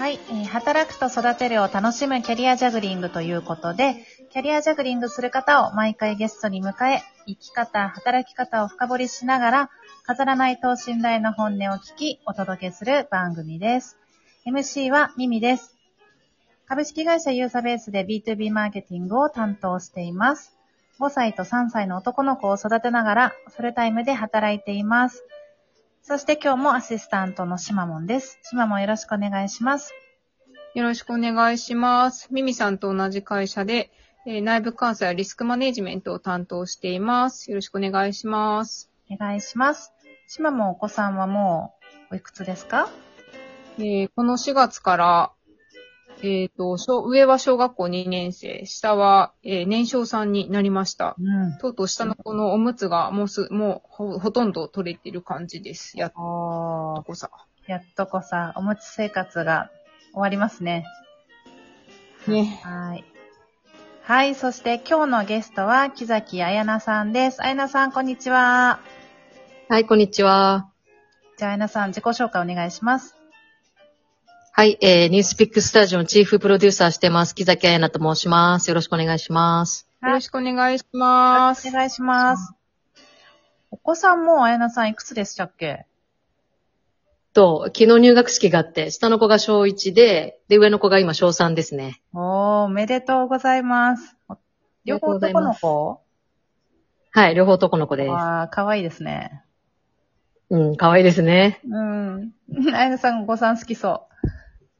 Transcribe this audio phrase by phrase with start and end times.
[0.00, 9.70] はい、えー働くと育てるを楽しむキャリアジャグリングということで、キャリアジャグリングする方を毎回ゲストに迎え、生き方、働き方を深掘りしながら、
[10.06, 13.98] 飾らない等身大の本音を聞き、お届けする番組です。
[14.46, 15.76] MC はミミです。
[16.66, 20.56] 株式会社ユーサベースで B2B マーケティングを担当しています。
[20.98, 25.22] 5歳と3歳の男の子を育てながら、フルタイムで働いています。
[26.02, 28.38] そして今日もアシスタントのしまもんです。
[28.42, 29.92] しまもんよろしくお願いします。
[30.74, 32.28] よろしくお願いします。
[32.32, 33.90] ミミさんと同じ会社で、
[34.26, 37.50] えー内部監査やリスクマネジメントを担当しています。
[37.50, 38.90] よろしくお願いします。
[39.10, 39.92] お願いします。
[40.26, 41.74] しまもんお子さんはも
[42.10, 42.88] う、おいくつですか？
[43.78, 45.32] えーこの4月から、
[46.22, 51.16] えっ、と、小上は小学校2年生、下は、えー年少さんになりました。
[51.18, 51.58] うん。
[51.58, 55.98] とうとう下の子のおむつがもうす、もうほほとんど取れてる感じです。
[55.98, 57.30] やっとこさ。
[57.66, 59.70] やっとこさ、おむつ生活が
[60.12, 60.84] 終わりますね。
[62.26, 62.60] ね。
[62.64, 63.04] はい。
[64.02, 67.40] はい、そして今日のゲストは木崎彩菜さんです。
[67.40, 68.80] 彩菜さん、こんにちは。
[69.68, 70.68] はい、こんにちは。
[71.38, 73.19] じゃあ彩菜さん、自己紹介お願いします。
[74.60, 77.34] はい、えー、ニュースピックスタジオのチーフプロデューサーしてます。
[77.34, 78.68] 木崎彩菜と申します。
[78.68, 79.88] よろしくお願いします。
[80.02, 81.66] よろしくお願いします。
[81.66, 82.52] お願いします。
[83.70, 85.86] お子さんも彩菜さんいくつでしたっけ？
[87.32, 92.02] と、昨日入学式があって、下の子が小1で、で、上の子が今小3ですね。
[92.12, 94.14] おー、おめでとうございます。
[94.84, 96.02] 両方男の子？
[97.12, 98.10] はい、両方男の子です。
[98.10, 99.42] わー、かわいいですね。
[100.50, 101.62] うん、可愛いですね。
[101.66, 102.32] うん。
[102.74, 104.06] あやなさん、お子さん好きそ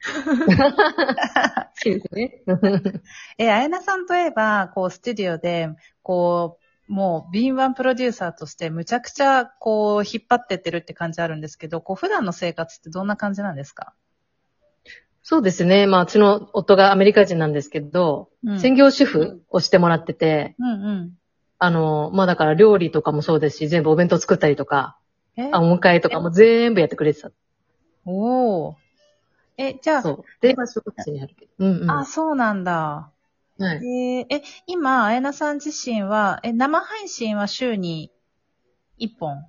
[0.00, 2.42] 好きですね。
[2.46, 3.02] う。
[3.38, 5.68] え、あやなさんといえば、こう、スタジオで、
[6.02, 13.94] こう、もう、敏腕プロデューサーとして、むちゃくちゃ、こう、引っ張ってってるって感じあるんですけど、こう、普段の生活ってどんな感じなんですか？
[15.22, 15.86] そうですね。
[15.86, 21.12] まあ、うちの夫がアメリカ人なんですけど、うん専業主婦をしてもらってて、うんうん。
[21.58, 24.96] あの、まあだから料理とかもそうですし、全部お弁当作ったりとか、
[25.36, 25.50] え？
[25.52, 27.30] あ、お迎えとかも全部やってくれてた。
[28.06, 28.74] おー。
[29.60, 30.24] え、じゃあ、そう。
[30.40, 31.52] で、今小学生になるけど。
[31.58, 31.90] うんうん。
[31.90, 33.10] あ、そうなんだ。
[33.58, 33.76] はい。
[33.86, 38.10] えーえ、今、あやなさん自身は、え、生配信は週に
[38.98, 39.44] 1本？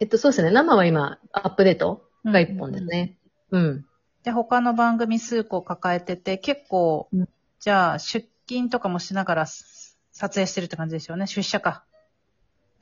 [0.00, 0.50] えっと、そうですね。
[0.50, 3.16] 生は今、アップデートが1本ですね。
[3.50, 3.86] うん。
[4.22, 7.28] で、他の番組数個抱えてて、結構、うん
[7.60, 11.28] じゃあ、出勤とかもしながらす撮影してるって感じですよね。
[11.28, 11.84] 出社か。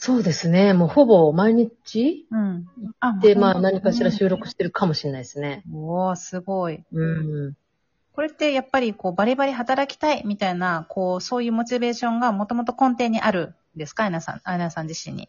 [0.03, 0.73] そうですね。
[0.73, 2.67] もうほぼ毎日うん。
[3.01, 5.63] あ、で、まあ何かしら収録してるかもしれないですね。
[5.71, 6.83] おー、すごい。
[6.91, 7.05] う
[7.51, 7.55] ん。
[8.15, 14.05] これってやっぱりこう、バリバリ働きたいみたいな、こう、そういうモチベーションがもともと根底にあるんですか？
[14.05, 15.29] アイナさん、アイナさん自身に。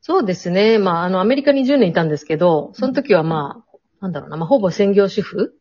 [0.00, 0.78] そうですね。
[0.78, 5.54] まあ、あの、アメリカに10年いたんですけど、その時はまあ、なんだろうな、まあ、ほぼ専業主婦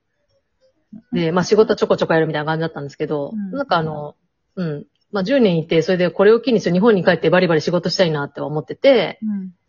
[1.12, 4.16] で、まあ、仕事ちょこちょこやるみたいな感じだったんですけど、うんなんかあの、
[4.58, 4.86] うん。
[5.12, 9.20] まあ、10年いて、それでこれを機に日本に帰ってバリバリ仕事したいなって思ってて、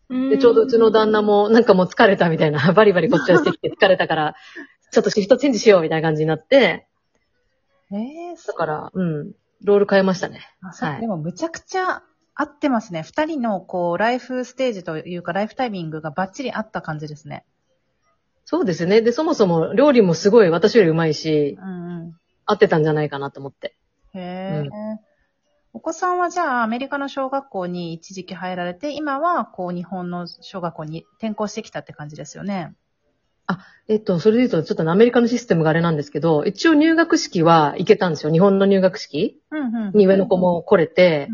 [0.09, 0.29] うん。
[0.29, 4.35] で、ちょうどうちの旦那もなんかもう疲れたみたいな、 バリバリこっちはしてきて疲れたから、
[4.91, 6.87] ちょっとシフトチェンジしようみたいな感じになって、
[7.91, 9.33] えー、そだから、うん、
[9.63, 10.41] ロール変えましたね。
[10.61, 12.03] はいでも、むちゃくちゃ
[12.35, 13.03] 合ってますね。
[13.03, 17.45] 二人の、こう、ライフステージというか、ライフタイミングがバッチリ合った感じですね。
[18.45, 19.01] そうですね。
[19.01, 22.13] で、そもそも料理もすごい私よりうまいし、うんうん。
[22.45, 23.75] 合ってたんじゃないかなと思って。
[24.13, 24.69] へえ、
[25.73, 32.75] お子さんはじゃあアメリカの小学校に一時期入られて、今はこう日本の小学校に転校してきたって感じですよね。
[33.89, 38.31] えっと、それで言うと、ちょっとアメリカのシステムがあれなんですけど、一応入学式は行けたんですよ。
[38.31, 39.91] 日本の入学式うんうん。
[39.93, 41.27] に上の子も来れて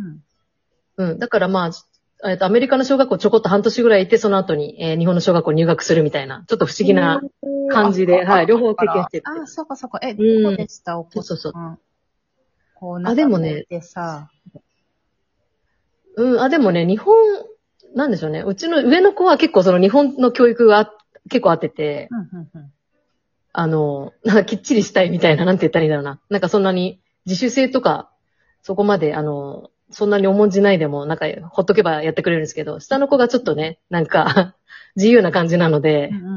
[0.98, 1.12] う、ん。
[1.12, 1.20] うん。
[1.20, 7.22] だからまあ、えっと、アメリカの小学校ちょこっと半年ぐらいいて、その後に、えー日本の小学校入学するみたいな、ちょっと不思議な
[7.72, 9.24] 感じで、あはい、両方経験してて。
[9.26, 10.00] あ、そうかそうか。
[10.02, 11.24] え、んどこでした、お子さん。
[11.24, 11.80] そうそう
[12.80, 13.66] こう、あでもね
[16.16, 17.16] うん、あ、でもね、日本、
[17.94, 18.42] なんでしょうね。
[18.42, 20.94] うちの上の子は結構その日本の教育があ
[21.30, 22.72] 結構合ってて、うんうんうん。
[23.52, 26.20] あの、なんかきっちりしたいみたいな、なんて言ったらいいんだろうな。
[26.30, 28.10] なんかそんなに自主性とか、
[28.62, 34.56] そこまで、あの、そんなに重んじないでも、なんか、ほっとけばやってくれるんですけど、下の子がちょっとね、なんか、
[34.96, 36.29] 自由な感じなのでうん、う。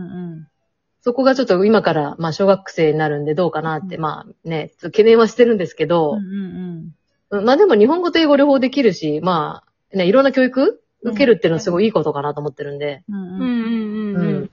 [1.02, 6.94] そこがちょっと今から、まあ、小学生になるんでどうかなって、うんまあね、懸念はしてるんですけうどん、うん
[7.30, 13.16] うんまあでも日本語と英語両方できるし、まあ、ね、いろんな教育受けるっていうのはすごいいいことかなと思ってるんで、うん。
[13.16, 14.50] うんうん。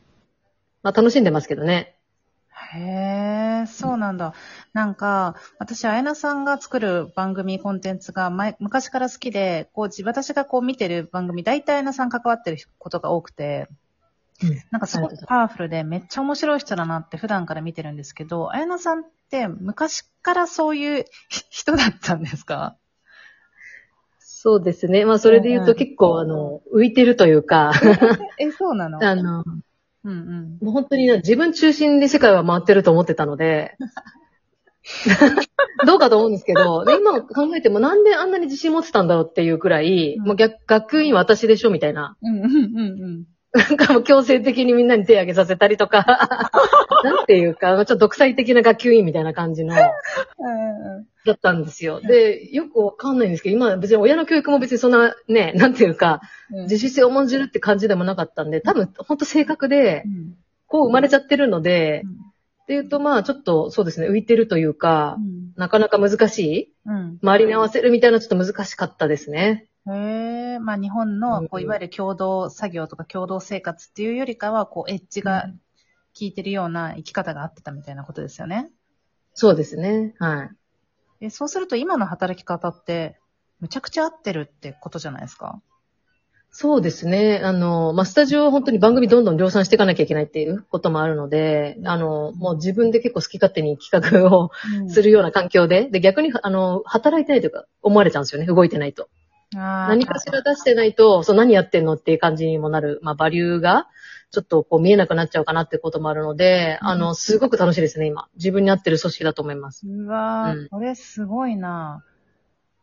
[0.81, 1.97] まあ楽しんでますけどね。
[2.73, 4.33] へえ、そうなんだ。
[4.73, 13.67] なんか、私、あやなさんが作る番組コンテンツが前、昔から好きで、こう、じ私がこう見てる番組、大体あやなさん関わってることが多くて、
[14.71, 21.05] なんかすごいパワフルでめっちゃ面白い人だなって普段から見てるんですけど、綾菜さんって昔からそういう
[21.49, 22.77] 人だったんですか？
[24.19, 25.03] そうですね。
[25.05, 27.73] まあ、それで言うと結構、あの、浮いてるというか、
[28.39, 28.99] え、そうなの？
[29.05, 29.43] あの、
[30.05, 30.65] うんうん。
[30.65, 33.75] もう本当にね自分中心で世界は回ってると思ってたので、
[35.85, 40.25] どうかと思うんですけど、で今考えてもなんであんなに自信持ってたんだろうっていうくらい、うん。
[40.25, 42.15] もう逆、学院私でしょみたいな。
[42.21, 42.47] うんうんう
[43.17, 46.05] んなんかもう強制的にみんなに手挙げさせたりとか、
[47.03, 49.91] なんていうか、ちょっと独裁的な学級委員みたいな感じの、だ
[50.37, 51.31] うん。
[51.33, 51.99] ったんですよ。
[51.99, 60.35] で、よくわかんないんですけど、今別に親の教育も別にそんなね、なんていうか、うん自主性を重んじるって感じでもなかったんで、多分本当性格でう、ん
[60.67, 65.17] こう生まれちゃってるので、うんっていうとまあちょっとそうですね、浮いてるというか、
[65.55, 67.19] なかなか難しいうん。
[67.23, 69.65] 周りに合わせるみたいなちょっと難しかったですね。
[69.87, 69.91] へ
[70.59, 78.69] え、まあ日本うんの、こう、いわゆる共同作業とか共同生活っていうよりかは、こう、エッジが効いてるような生き方があってたみたいなことですよね。
[79.33, 80.15] そうですね。
[80.19, 81.25] はい。
[81.25, 83.17] えそうすると今の働き方って、
[83.59, 85.61] むちゃくちゃ合ってるってことじゃないですか？
[86.51, 87.41] そうですね。
[87.43, 94.49] あの、まあ、スタジオは本当に番組どんどん量産していかなきゃいけないっていうこともあるので、あの、もう自分で結構好き勝手に企画を
[94.87, 98.47] するような環境で、で、逆に、あの、働いてないというか、思われちゃうんですよね。
[98.47, 99.09] 動いてないと。
[99.53, 103.87] 何何かしら出してないと、そう、何やってんのっていう感じにもなる、まあ、バリューが、
[104.31, 108.27] ちょっとこう見えなくなっちゃうかなってこともあるので、うんあの、すごく楽しいですね、今。
[108.35, 109.87] 自分に合ってる組織だと思います。
[109.87, 112.03] うわー、うんこれすごいな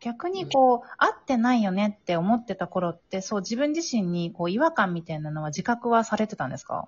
[0.01, 6.87] 逆にこう、合ってないよねって思ってた頃って、そう自分自身にこう違和感みたいなのは自覚はされてたんですか？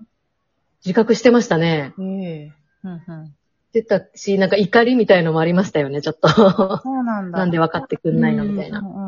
[0.85, 1.95] 自覚してましたね。
[1.99, 2.53] ええ
[2.85, 3.27] うんうん。
[3.27, 6.29] してたし、なんか怒りみたいのもありましたよね、ちょっと。
[6.29, 7.39] そうなんだ。
[7.39, 8.81] なんで分かってくんないのみたいな。
[8.81, 9.08] うんう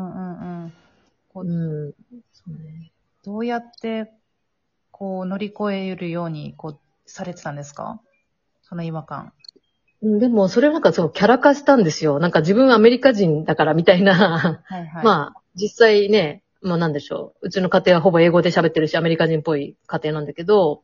[1.41, 1.51] こう。
[1.51, 1.91] うん
[2.31, 2.91] そうね
[3.23, 4.11] どうやって、
[4.89, 8.01] こう、乗り越えるように、こう、されてたんですか？
[8.63, 9.33] その違和感。
[10.01, 12.17] うんでも、それなんかそう、キャラ化したんですよ。
[12.19, 14.61] なんか自分はアメリカ人だからみたいな。
[14.65, 15.05] はいはい。
[15.05, 17.47] まあ、実際ね、まあなんでしょう。
[17.47, 20.81] うちの家庭はほぼ英語で喋ってるし、アメリカ人っぽい家庭なんだけど、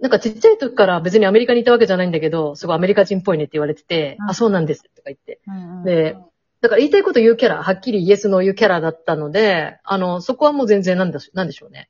[0.00, 5.40] なんかちっちゃい時から別にアメリカにいたわけじゃないんだけど、すごいアメリカ人っぽいねって言われてて、うんあ、そうなんですとか言って。
[5.46, 6.16] うんうん、で、
[6.60, 11.88] だから言いたいこと言うキャラ、はっきりイエスの言うキャラだったので、あの、そこはもう全然なんだし、なんでしょうね。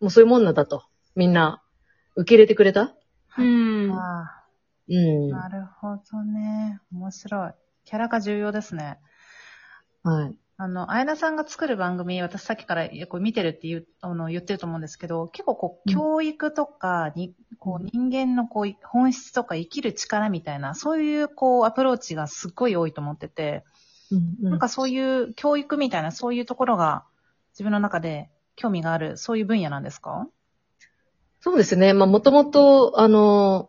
[0.00, 0.84] もうそういうもんなんだと。
[1.16, 1.62] みんな、
[2.14, 2.94] 受け入れてくれた？
[3.38, 3.90] うん。
[3.92, 4.44] あ
[4.88, 5.34] うん。
[5.34, 6.78] あ、なるほどね。
[6.92, 7.52] 面白い。
[7.84, 8.98] キャラが重要ですね。
[10.02, 10.36] はい。
[10.58, 23.64] あの、あやなさんが作る番組、私さっきからこう見てるって言うあの言ってると思うんですけど、結構こう、うん教育とかに、こう、人間のこう、本質とか生きる力みたいな、そういうこう、アプローチがすっごい多いと思ってて、
[24.12, 27.04] うんうんなんかそういう教育みたいな、そういうところが
[27.54, 30.28] 自分の中で興味がある、そういう分野なんですか？
[31.40, 31.92] そうですね。
[31.92, 33.68] まあ、もともと、あの、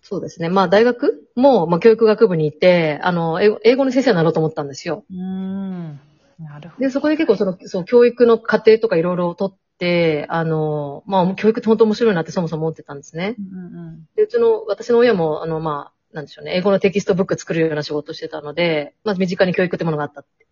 [0.00, 0.48] そうですね。
[0.48, 5.04] まあ、大学も、まあ、教育学部に行って、あの、英語の先生になろうと思ったんですよ。
[5.10, 6.00] うーん。
[6.38, 6.80] なるほど。
[6.80, 13.36] で、そこで結構その、そう、教育の過程とかいろいろとって、あの、まあ、教育って本当面白いなってそもそも思ってたんですね。
[13.38, 20.44] うんうんで、うちの、私の親も、あの、まあ、なんでしょうね、英語のテキストブック作るような仕事をしてたので、まず身近に教育ってものがあったって。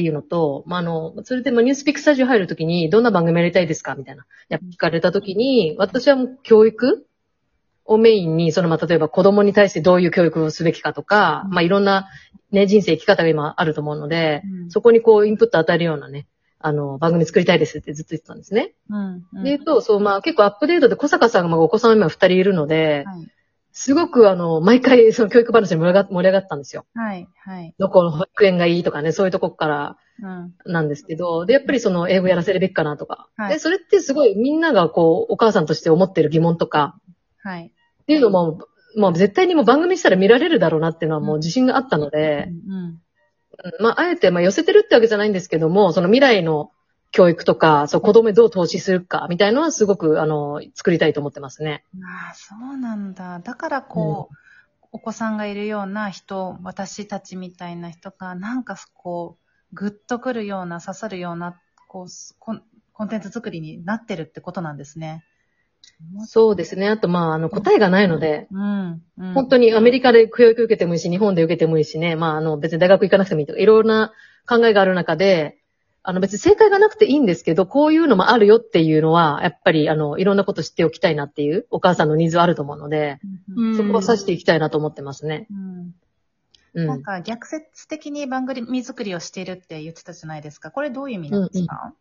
[0.00, 4.26] いうのと、まあ、あの、それで、まあ、ニュースピックスタジオ入るときに、どんな番組やりたいですかみたいな。
[4.48, 7.06] やっぱ聞かれたときに、私はもう教育
[7.86, 12.06] をメインに、その、まあ、例えば子供に対してどういう教育をすべきかとか、まあ、いろんな、
[12.52, 16.26] ね、人生生き方が今あると思うので、うんそこにこう、インプット与えるようなね、
[16.60, 18.74] あの、番組作りたいですってずっと言ってたんですね。
[18.90, 19.42] うんうん。
[19.44, 23.28] で言うと、そう、まあ、結構アップデートで小坂さんがまあお子さん今二人いるので、はい。
[23.72, 26.84] すごくあの、毎回 その教育話で盛り上が盛り上がったんですよ。
[26.94, 27.28] はい。
[27.44, 27.74] はい。
[27.78, 30.54] どこの保育園がいいとかね、そういうとこからうん。
[30.66, 33.28] なんですけど、で、やっぱりその英語やらせるべきかなとか。
[33.36, 36.98] はいで、それってすごいみんながこう、お母さんとして思ってる疑問とか、
[37.42, 37.66] はい。
[38.02, 38.58] っていうのも、
[38.96, 42.84] まあ絶対にもう番組したら見られるだろうなっていうのはもう自信があったので、うんうん。
[42.84, 43.00] うん
[43.80, 46.70] まああえてまあ寄せてるってわけじゃないんですけども、その未来の
[47.10, 51.84] 教育とか、そう子供にどう投資するかみたいのはすごくあの、作りたいと思ってますね。
[52.02, 53.40] ああ、そうなんだ。
[53.40, 54.34] だからこう、
[54.92, 62.06] お子さんがいるような人、私たちみたいな人が、なんかこう、ぐっとくるような、刺さるような、こう、
[62.38, 62.62] コン
[62.92, 65.24] コンテンツ作りになってるってことなんですね。
[66.26, 66.88] そうですね。
[66.88, 69.02] あとまあ、あの、答えがないので、うん。
[69.18, 74.12] うん、本当にアメリカで教育受けてもいいし、日本で受けてもいいしね、まあ、あの、別に大学行かなくてもいいとか、いろんな
[74.48, 75.57] 考えがある中で、
[76.08, 83.18] あの、別に正解がなくていいんですけど、こういうのもあるよっていうのは、やっぱり、あの、いろんなこと知っておきたいなっていう、お母さんのニーズはあると思うので、
[83.54, 83.66] うん。
[83.72, 85.46] うんそこは指していきたいなと思ってますね。
[85.50, 85.94] うん
[86.72, 86.86] うん。
[86.86, 90.70] なんか逆説的に番組作りをしているって言ってたじゃないですか。
[90.70, 91.92] これどういう意味なんですか、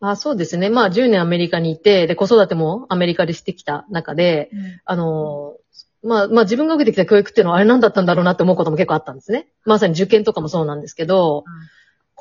[0.00, 0.68] あそうですね。
[0.68, 5.56] まあ10年アメリカにいて、で、子育てもアメリカでしてきた中で、うんあの、
[6.02, 9.48] まあ、まあ自分が受けてきた教育っていうのはあれなんだったんだろうなって思うことも結構あったんですね。
[9.64, 11.44] まさに受験とかもそうなんですけど、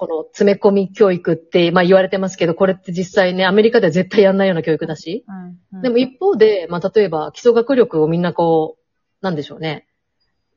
[0.01, 5.23] この詰め込み教育って、まあ言われてますけど、これって実際ね、アメリカでは絶対やんないような教育だし。
[5.27, 9.87] うんうんでも一方で、まあ例えば基礎学力をみんなこう、なんでしょうね。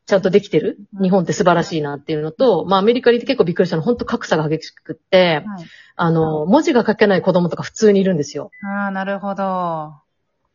[0.06, 0.78] ちゃんとできてる？
[0.94, 8.50] うん日本って素晴らしいなっていうのと、まあアメリカに結構びっくりしたのは本当格差が激しくって、はいあの、文字が書けない子供とか普通にいるんですよ。
[8.62, 9.92] ああ、なるほど。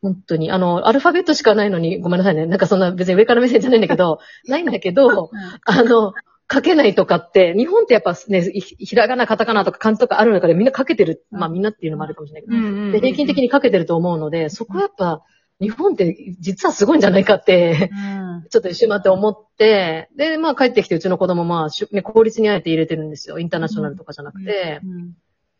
[0.02, 0.50] 本当に。
[0.50, 2.46] あの、アルファベットしかないのに、ごめんなさいね。
[2.46, 4.18] なんかそんな別に上から目線じゃないんだけど、
[4.48, 5.30] ないんだけど、
[5.64, 6.14] あの、
[6.52, 11.24] 書けないとかって、日本ってやっぱね、ひひらがな、カタカナとか漢字とかある中でみんな書けてる。
[11.30, 15.22] まあみんなっていうのもあるかもしれないけど、うんうんうんで平均的に書けてると思うので、そこはやっぱ、
[15.60, 18.46] 日本って実はすごいんじゃないかって、うん。
[18.48, 23.38] ちょっと一瞬待って思って、で、まあ帰ってきてうちの子供まあ、ね、公立にあえて入れてるんですよ。
[23.38, 24.80] インターナショナルとかじゃなくて。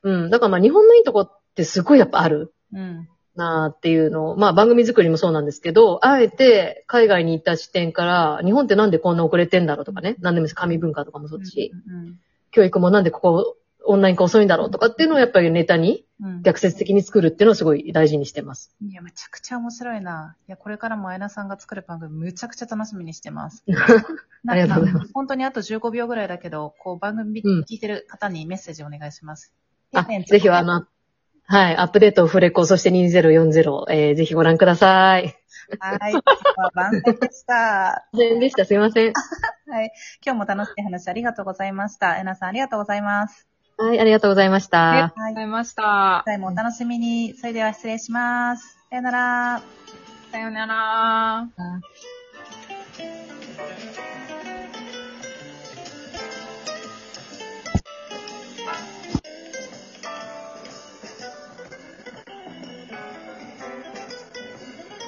[0.02, 0.22] うん。
[0.24, 0.30] うん。
[0.30, 2.54] だからまあ日本のいいとこってすごいやっぱある。
[2.72, 3.08] うん。
[3.36, 12.18] なあっていうのを、まあ番組作りもそうなんですけど、あえて海外に行った視点から、日本ってなんでこんな遅れてんだろうとかね、なんでもいいです紙文化とかもそうだし、うん
[12.52, 16.42] 教育もなんでここオンライン化遅いんだろうとかっていうのをやっぱりネタにうん。
[16.42, 18.74] 逆説的に作るっていうのをすごい大事にしてます。
[18.82, 20.36] いや、めちゃくちゃ面白いな。
[20.48, 23.64] いや、これからもあやなさんが作る番組、むちゃくちゃ楽しみにしてます。
[24.46, 29.54] ありがとうございます本当にあと15秒ぐらいだけど、こう、番組うん聞いてる方にメッセージお願いします。
[29.94, 30.84] あ、ぜひあの、
[31.52, 35.34] はい、アップデート、フレコ、そして2040、えー、ぜひご覧ください。
[35.80, 36.12] はい。
[36.74, 38.06] 番宣でした。
[38.14, 38.64] 全然でした。
[38.64, 39.12] すいません。
[39.66, 39.90] はい。
[40.24, 42.16] 今日も楽しい話ありがとうございました。
[42.18, 43.48] えなさんありがとうございます。
[43.78, 44.78] はい、ありがとうございました。
[44.78, 45.32] はい。
[45.32, 46.22] ございました。
[46.24, 47.34] 次回もお楽しみに。
[47.34, 48.78] それでは失礼します。
[48.88, 49.62] さよなら。
[50.30, 51.38] さよなら。
[51.38, 51.48] あ